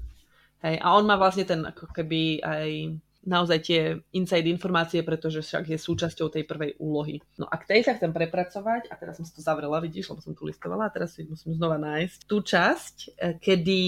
[0.60, 2.98] Hej, a on má vlastne ten ako keby aj
[3.30, 7.22] naozaj tie inside informácie, pretože však je súčasťou tej prvej úlohy.
[7.38, 10.26] No a k tej sa chcem prepracovať, a teraz som si to zavrela, vidíš, lebo
[10.26, 13.82] som tu listovala, a teraz si musím znova nájsť tú časť, e, kedy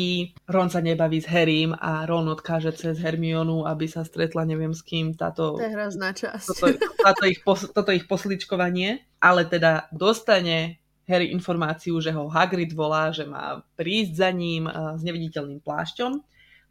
[0.45, 4.85] Ron sa nebaví s Harrym a Ron odkáže cez Hermionu, aby sa stretla neviem s
[4.85, 5.17] kým.
[5.17, 6.45] Táto, to je hrozná časť.
[6.45, 6.65] Toto,
[7.01, 10.77] táto ich, pos, toto ich posličkovanie, ale teda dostane
[11.09, 16.11] Harry informáciu, že ho Hagrid volá, že má prísť za ním e, s neviditeľným plášťom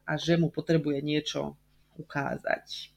[0.06, 1.58] a že mu potrebuje niečo
[1.98, 2.94] ukázať.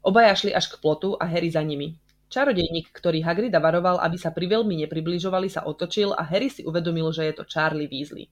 [0.00, 2.00] Obaja šli až k plotu a Harry za nimi.
[2.30, 7.10] Čarodejník, ktorý Hagrida varoval, aby sa pri veľmi nepribližovali, sa otočil a Harry si uvedomil,
[7.10, 8.30] že je to Charlie Weasley.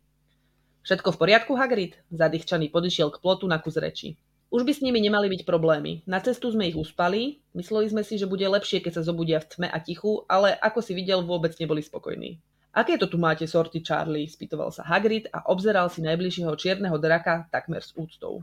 [0.86, 1.98] Všetko v poriadku, Hagrid?
[2.08, 4.16] Zadýchčaný podišiel k plotu na kus reči.
[4.48, 6.08] Už by s nimi nemali byť problémy.
[6.08, 9.50] Na cestu sme ich uspali, mysleli sme si, že bude lepšie, keď sa zobudia v
[9.52, 12.40] tme a tichu, ale ako si videl, vôbec neboli spokojní.
[12.72, 14.24] Aké to tu máte sorty, Charlie?
[14.24, 18.40] spýtoval sa Hagrid a obzeral si najbližšieho čierneho draka takmer s úctou.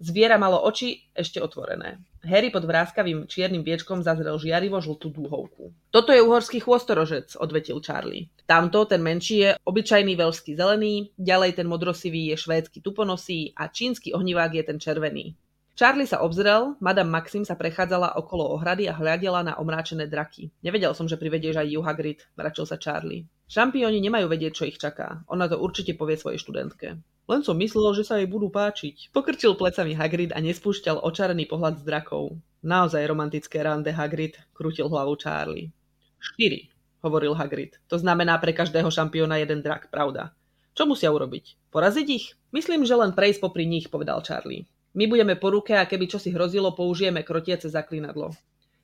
[0.00, 2.00] Zviera malo oči ešte otvorené.
[2.24, 5.76] Harry pod vráskavým čiernym viečkom zazrel žiarivo žltú dúhovku.
[5.92, 8.32] Toto je uhorský chvostorožec, odvetil Charlie.
[8.48, 14.16] Tamto, ten menší, je obyčajný veľský zelený, ďalej ten modrosivý je švédsky tuponosý a čínsky
[14.16, 15.36] ohnivák je ten červený.
[15.76, 20.48] Charlie sa obzrel, Madame Maxim sa prechádzala okolo ohrady a hľadela na omráčené draky.
[20.64, 23.28] Nevedel som, že privedieš aj ju Hagrid, vračil sa Charlie.
[23.48, 25.24] Šampióni nemajú vedieť, čo ich čaká.
[25.28, 27.00] Ona to určite povie svojej študentke.
[27.30, 29.14] Len som myslel, že sa jej budú páčiť.
[29.14, 32.34] Pokrčil plecami Hagrid a nespúšťal očarený pohľad z drakov.
[32.66, 35.70] Naozaj romantické rande, Hagrid, krútil hlavu Charlie.
[36.18, 36.74] Štyri,
[37.06, 37.78] hovoril Hagrid.
[37.86, 40.34] To znamená pre každého šampióna jeden drak, pravda.
[40.74, 41.70] Čo musia urobiť?
[41.70, 42.34] Poraziť ich?
[42.50, 44.66] Myslím, že len prejsť popri nich, povedal Charlie.
[44.98, 48.34] My budeme po ruke a keby čo si hrozilo, použijeme krotiace zaklinadlo.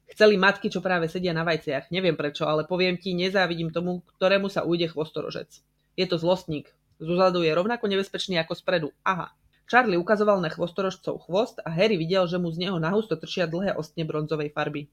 [0.07, 1.91] Chceli matky, čo práve sedia na vajciach.
[1.91, 5.51] Neviem prečo, ale poviem ti, nezávidím tomu, ktorému sa ujde chvostorožec.
[5.99, 8.89] Je to zlostník, Zozadu je rovnako nebezpečný ako spredu.
[9.05, 9.33] Aha.
[9.67, 13.75] Charlie ukazoval na chvostorožcov chvost a Harry videl, že mu z neho nahusto trčia dlhé
[13.75, 14.87] ostne bronzovej farby.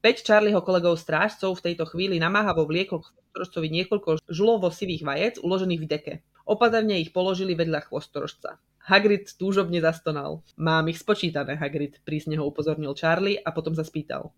[0.00, 5.82] Peť Charlieho kolegov strážcov v tejto chvíli namáhavo vliekol k chvostorožcovi niekoľko žlovo-sivých vajec uložených
[5.82, 6.14] v deke.
[6.46, 8.62] Opatrne ich položili vedľa chvostorožca.
[8.86, 10.46] Hagrid túžobne zastonal.
[10.54, 14.30] Mám ich spočítané, Hagrid, prísne ho upozornil Charlie a potom sa spýtal.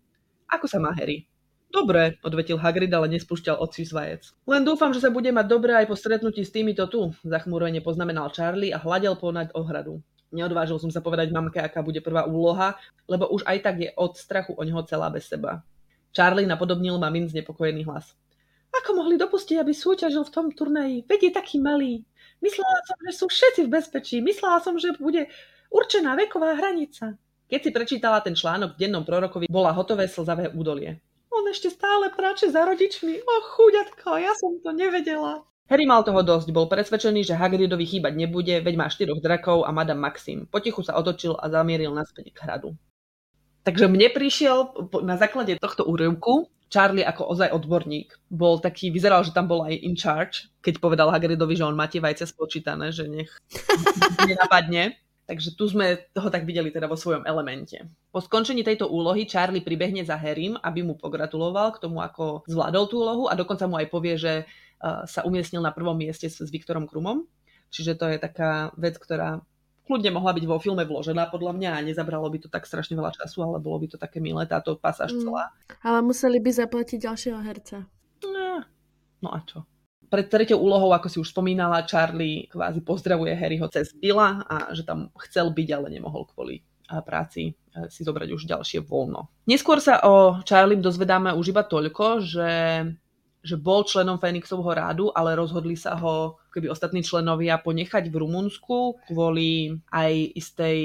[0.49, 1.29] Ako sa má Harry?
[1.69, 4.23] Dobre, odvetil Hagrid, ale nespúšťal oci z vajec.
[4.49, 8.33] Len dúfam, že sa bude mať dobre aj po stretnutí s týmito tu, zachmúrene poznamenal
[8.33, 10.01] Charlie a hľadel ponad ohradu.
[10.33, 12.73] Neodvážil som sa povedať mamke, aká bude prvá úloha,
[13.05, 15.61] lebo už aj tak je od strachu o neho celá bez seba.
[16.09, 18.17] Charlie napodobnil mamin znepokojený hlas.
[18.69, 21.05] Ako mohli dopustiť, aby súťažil v tom turnaji?
[21.05, 22.05] Veď je taký malý.
[22.41, 24.17] Myslela som, že sú všetci v bezpečí.
[24.21, 25.29] Myslela som, že bude
[25.73, 27.17] určená veková hranica.
[27.49, 31.01] Keď si prečítala ten článok v dennom prorokovi, bola hotové slzavé údolie.
[31.29, 33.21] On ešte stále prače za rodičmi.
[33.21, 35.45] O chuďatko, ja som to nevedela.
[35.69, 39.69] Harry mal toho dosť, bol presvedčený, že Hagridovi chýbať nebude, veď má štyroch drakov a
[39.69, 40.49] Madame Maxim.
[40.49, 42.73] Potichu sa otočil a zamieril naspäť k hradu.
[43.61, 44.73] Takže mne prišiel
[45.05, 49.73] na základe tohto úryvku Charlie ako ozaj odborník bol taký, vyzeral, že tam bol aj
[49.73, 53.33] in charge, keď povedal Hagridovi, že on má tie vajce spočítané, že nech
[54.29, 54.93] nenapadne.
[55.29, 57.77] Takže tu sme ho tak videli teda vo svojom elemente.
[58.09, 62.83] Po skončení tejto úlohy Charlie pribehne za Harrym, aby mu pogratuloval k tomu, ako zvládol
[62.89, 66.41] tú úlohu a dokonca mu aj povie, že uh, sa umiestnil na prvom mieste s,
[66.41, 67.29] s Viktorom Krumom.
[67.69, 69.45] Čiže to je taká vec, ktorá
[69.85, 73.13] kľudne mohla byť vo filme vložená podľa mňa a nezabralo by to tak strašne veľa
[73.13, 75.21] času, ale bolo by to také milé táto pasáž mm.
[75.29, 75.53] celá.
[75.85, 77.85] Ale museli by zaplatiť ďalšieho herca.
[78.25, 78.65] No,
[79.21, 79.61] no a čo?
[80.09, 84.81] Pred tretou úlohou, ako si už spomínala, Charlie kvázi pozdravuje Harryho cez Billa a že
[84.81, 86.65] tam chcel byť, ale nemohol kvôli
[87.05, 87.53] práci
[87.87, 89.29] si zobrať už ďalšie voľno.
[89.45, 92.53] Neskôr sa o Charlie dozvedáme už iba toľko, že,
[93.45, 99.05] že bol členom Fénixovho rádu, ale rozhodli sa ho keby ostatní členovia ponechať v Rumunsku
[99.09, 100.77] kvôli aj istej...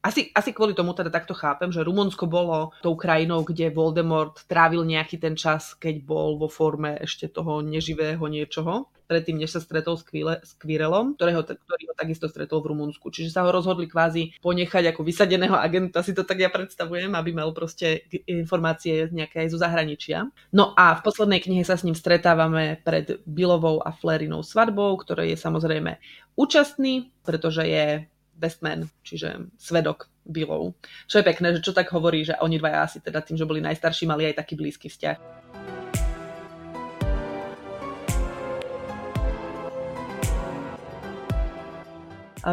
[0.00, 4.82] Asi, asi kvôli tomu teda takto chápem, že Rumunsko bolo tou krajinou, kde Voldemort trávil
[4.84, 9.98] nejaký ten čas, keď bol vo forme ešte toho neživého niečoho predtým, než sa stretol
[9.98, 13.10] s, Quile, s Quirelom, ktorého, ktorý ho takisto stretol v Rumunsku.
[13.10, 17.34] Čiže sa ho rozhodli kvázi ponechať ako vysadeného agenta, si to tak ja predstavujem, aby
[17.34, 20.30] mal proste informácie nejaké aj zo zahraničia.
[20.54, 25.34] No a v poslednej knihe sa s ním stretávame pred Bilovou a Flerinou svadbou, ktorej
[25.34, 25.98] je samozrejme
[26.38, 28.06] účastný, pretože je
[28.38, 30.78] bestman, čiže svedok Billov.
[31.10, 33.58] Čo je pekné, že čo tak hovorí, že oni dvaja asi teda tým, že boli
[33.58, 35.18] najstarší, mali aj taký blízky vzťah.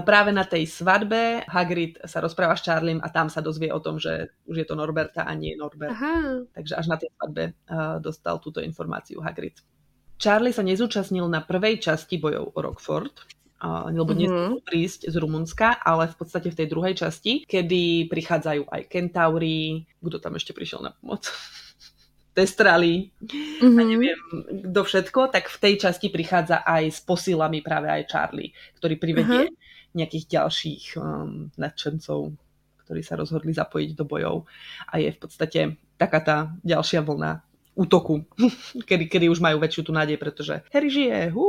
[0.04, 4.02] práve na tej svadbe Hagrid sa rozpráva s Charliem a tam sa dozvie o tom,
[4.02, 5.96] že už je to Norberta a nie Norbert.
[5.96, 6.44] Aha.
[6.58, 7.56] Takže až na tej svadbe
[8.04, 9.62] dostal túto informáciu Hagrid.
[10.18, 13.14] Charlie sa nezúčastnil na prvej časti bojov o Rockford,
[13.66, 14.22] lebo mm-hmm.
[14.22, 19.82] nesmel prísť z Rumunska, ale v podstate v tej druhej časti, kedy prichádzajú aj Kentauri,
[19.98, 21.26] kto tam ešte prišiel na pomoc?
[22.38, 23.78] Testrali mm-hmm.
[23.78, 24.20] a neviem
[24.70, 29.50] kto všetko, tak v tej časti prichádza aj s posilami práve aj Charlie, ktorý privedie
[29.50, 29.98] uh-huh.
[29.98, 32.38] nejakých ďalších um, nadšencov,
[32.86, 34.46] ktorí sa rozhodli zapojiť do bojov.
[34.94, 37.47] A je v podstate taká tá ďalšia vlna
[37.78, 38.26] útoku,
[38.90, 41.30] kedy, kedy už majú väčšiu tú nádej, pretože Harry žije.
[41.30, 41.46] Hú.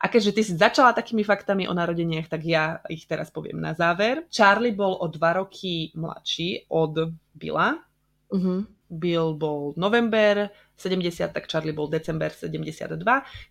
[0.00, 3.76] A keďže ty si začala takými faktami o narodeniach, tak ja ich teraz poviem na
[3.76, 4.24] záver.
[4.32, 7.76] Charlie bol o dva roky mladší od Billa.
[8.32, 8.64] Uh-huh.
[8.90, 12.96] Bill bol november 70, tak Charlie bol december 72,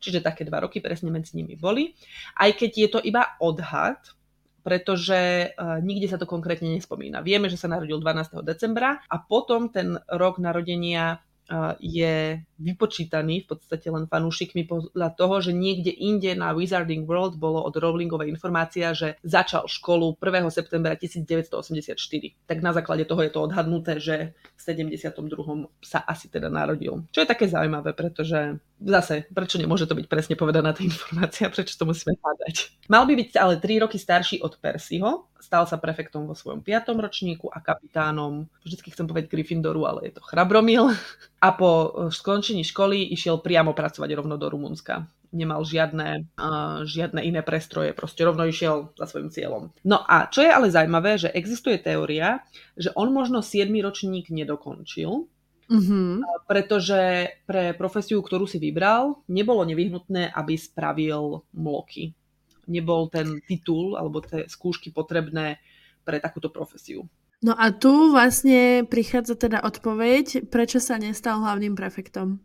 [0.01, 1.93] čiže také dva roky presne medzi nimi boli.
[2.35, 4.01] Aj keď je to iba odhad,
[4.61, 7.23] pretože uh, nikde sa to konkrétne nespomína.
[7.25, 8.43] Vieme, že sa narodil 12.
[8.43, 11.23] decembra a potom ten rok narodenia
[11.81, 17.65] je vypočítaný v podstate len fanúšikmi podľa toho, že niekde inde na Wizarding World bolo
[17.65, 20.45] od Rowlingovej informácia, že začal školu 1.
[20.53, 21.97] septembra 1984.
[22.45, 25.09] Tak na základe toho je to odhadnuté, že v 72.
[25.81, 27.09] sa asi teda narodil.
[27.09, 31.75] Čo je také zaujímavé, pretože zase, prečo nemôže to byť presne povedaná tá informácia, prečo
[31.75, 32.87] to musíme hľadať.
[32.87, 36.95] Mal by byť ale 3 roky starší od Percyho, stal sa prefektom vo svojom 5.
[36.95, 40.91] ročníku a kapitánom, vždycky chcem povedať Gryffindoru, ale je to Chrabromil.
[41.39, 45.07] A po e, skončení školy išiel priamo pracovať rovno do Rumunska.
[45.31, 49.69] Nemal žiadne, uh, žiadne iné prestroje, proste rovno išiel za svojim cieľom.
[49.85, 52.41] No a čo je ale zaujímavé, že existuje teória,
[52.73, 53.69] že on možno 7.
[53.77, 55.29] ročník nedokončil,
[55.69, 56.25] Mm-hmm.
[56.49, 62.17] Pretože pre profesiu, ktorú si vybral, nebolo nevyhnutné, aby spravil mloky
[62.69, 65.57] nebol ten titul alebo tie skúšky potrebné
[66.05, 67.09] pre takúto profesiu.
[67.39, 72.37] No a tu vlastne prichádza teda odpoveď, prečo sa nestal hlavným prefektom.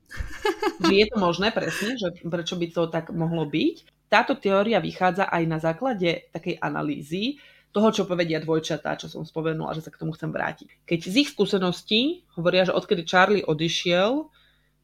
[0.87, 3.91] je to možné presne, že prečo by to tak mohlo byť.
[4.07, 7.43] Táto teória vychádza aj na základe takej analýzy
[7.75, 10.87] toho, čo povedia dvojčatá, čo som spomenula, že sa k tomu chcem vrátiť.
[10.87, 14.31] Keď z ich skúseností hovoria, že odkedy Charlie odišiel,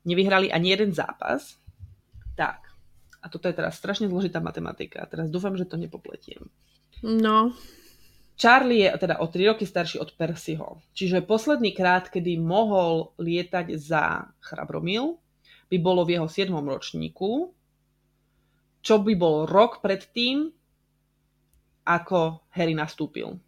[0.03, 1.55] nevyhrali ani jeden zápas,
[2.35, 2.67] tak
[3.21, 5.05] a toto je teraz strašne zložitá matematika.
[5.07, 6.49] Teraz dúfam, že to nepopletiem.
[7.05, 7.53] No.
[8.41, 10.81] Charlie je teda o 3 roky starší od Percyho.
[10.97, 15.21] Čiže posledný krát, kedy mohol lietať za Chrabromil,
[15.69, 16.49] by bolo v jeho 7.
[16.57, 17.53] ročníku,
[18.81, 20.49] čo by bol rok predtým,
[21.99, 23.41] ako Harry nastúpil.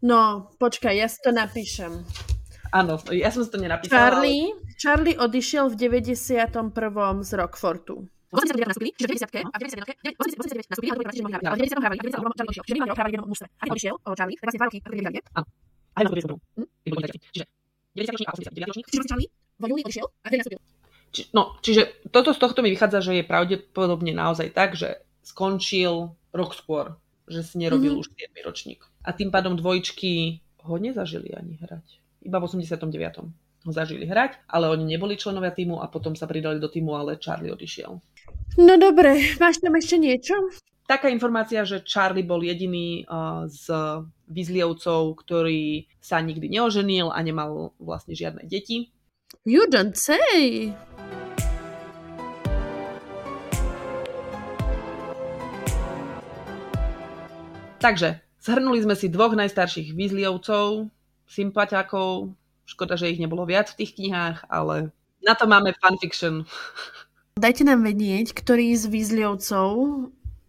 [0.00, 2.06] No, počkaj, ja si to napíšem.
[2.68, 3.96] Áno, ja som si to nenapísala.
[3.96, 4.76] Charlie, ale...
[4.76, 7.24] Charlie odišiel v 91.
[7.24, 8.04] z Rockfortu.
[8.28, 11.16] 89 nastúpili, čiže v 90 a v 91 89 nastúpili, ale to boli
[11.48, 13.48] ale v 90 hrávali, v 90 Charlie odišiel, čiže nemali hrávali v jednom mužstve.
[13.48, 15.46] A keď odišiel o Charlie, tak vlastne dva roky, prvý vyhrali, Áno.
[15.96, 16.36] Ale na to
[17.32, 17.44] Čiže
[17.96, 18.86] 90 ročník a 89 ročník.
[18.92, 20.60] Čiže Charlie v júni odišiel a vtedy nastúpil.
[21.08, 26.12] Či, no, čiže toto z tohto mi vychádza, že je pravdepodobne naozaj tak, že skončil
[26.36, 28.02] rok skôr, že si nerobil mm-hmm.
[28.02, 28.80] už 7 ročník.
[29.04, 32.00] A tým pádom dvojčky ho nezažili ani hrať.
[32.24, 32.88] Iba v 89.
[33.68, 37.20] ho zažili hrať, ale oni neboli členovia týmu a potom sa pridali do týmu, ale
[37.20, 37.92] Charlie odišiel.
[38.58, 40.34] No dobre, máš tam ešte niečo?
[40.88, 43.04] Taká informácia, že Charlie bol jediný
[43.52, 43.64] z
[44.24, 48.88] Weasleyovcov, ktorý sa nikdy neoženil a nemal vlastne žiadne deti.
[49.44, 50.72] You don't say!
[57.78, 60.90] Takže, zhrnuli sme si dvoch najstarších Weasleyovcov,
[61.30, 62.34] sympatiakov,
[62.66, 64.90] škoda, že ich nebolo viac v tých knihách, ale
[65.22, 66.42] na to máme fanfiction.
[67.38, 69.70] Dajte nám vedieť, ktorý z Weasleyovcov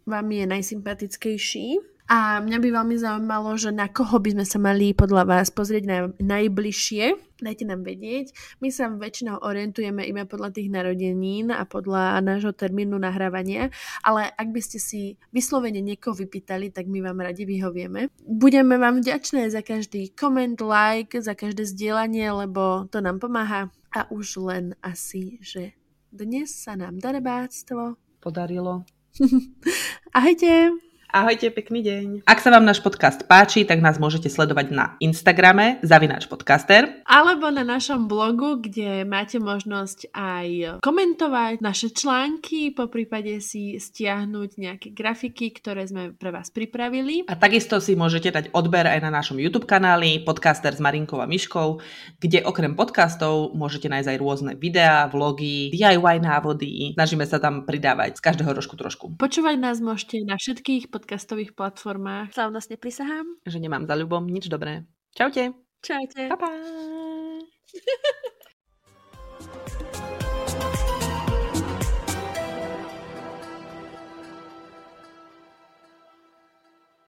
[0.10, 1.68] vám je najsympatickejší.
[2.10, 5.84] A mňa by veľmi zaujímalo, že na koho by sme sa mali podľa vás pozrieť
[5.86, 7.38] na, najbližšie.
[7.38, 8.34] Dajte nám vedieť.
[8.66, 13.70] My sa väčšinou orientujeme iba podľa tých narodenín a podľa nášho termínu nahrávania,
[14.02, 18.10] ale ak by ste si vyslovene niekoho vypýtali, tak my vám radi vyhovieme.
[18.26, 23.70] Budeme vám vďačné za každý koment, like, za každé zdieľanie, lebo to nám pomáha.
[23.94, 25.78] A už len asi, že
[26.10, 28.82] dnes sa nám darebáctvo podarilo.
[30.18, 30.89] Ahojte!
[31.10, 32.06] Ahojte, pekný deň.
[32.30, 37.02] Ak sa vám náš podcast páči, tak nás môžete sledovať na Instagrame zavináč podcaster.
[37.10, 44.50] Alebo na našom blogu, kde máte možnosť aj komentovať naše články, po prípade si stiahnuť
[44.62, 47.26] nejaké grafiky, ktoré sme pre vás pripravili.
[47.26, 51.26] A takisto si môžete dať odber aj na našom YouTube kanáli Podcaster s Marinkou a
[51.26, 51.82] Myškou,
[52.22, 56.94] kde okrem podcastov môžete nájsť aj rôzne videá, vlogy, DIY návody.
[56.94, 59.18] Snažíme sa tam pridávať z každého rožku trošku.
[59.18, 62.36] Počúvať nás môžete na všetkých podcastových platformách.
[62.36, 64.84] Slavnostne prisahám, že nemám za ľubom nič dobré.
[65.16, 65.56] Čaute.
[65.80, 66.28] Čaute.
[66.28, 66.52] Pa, pa.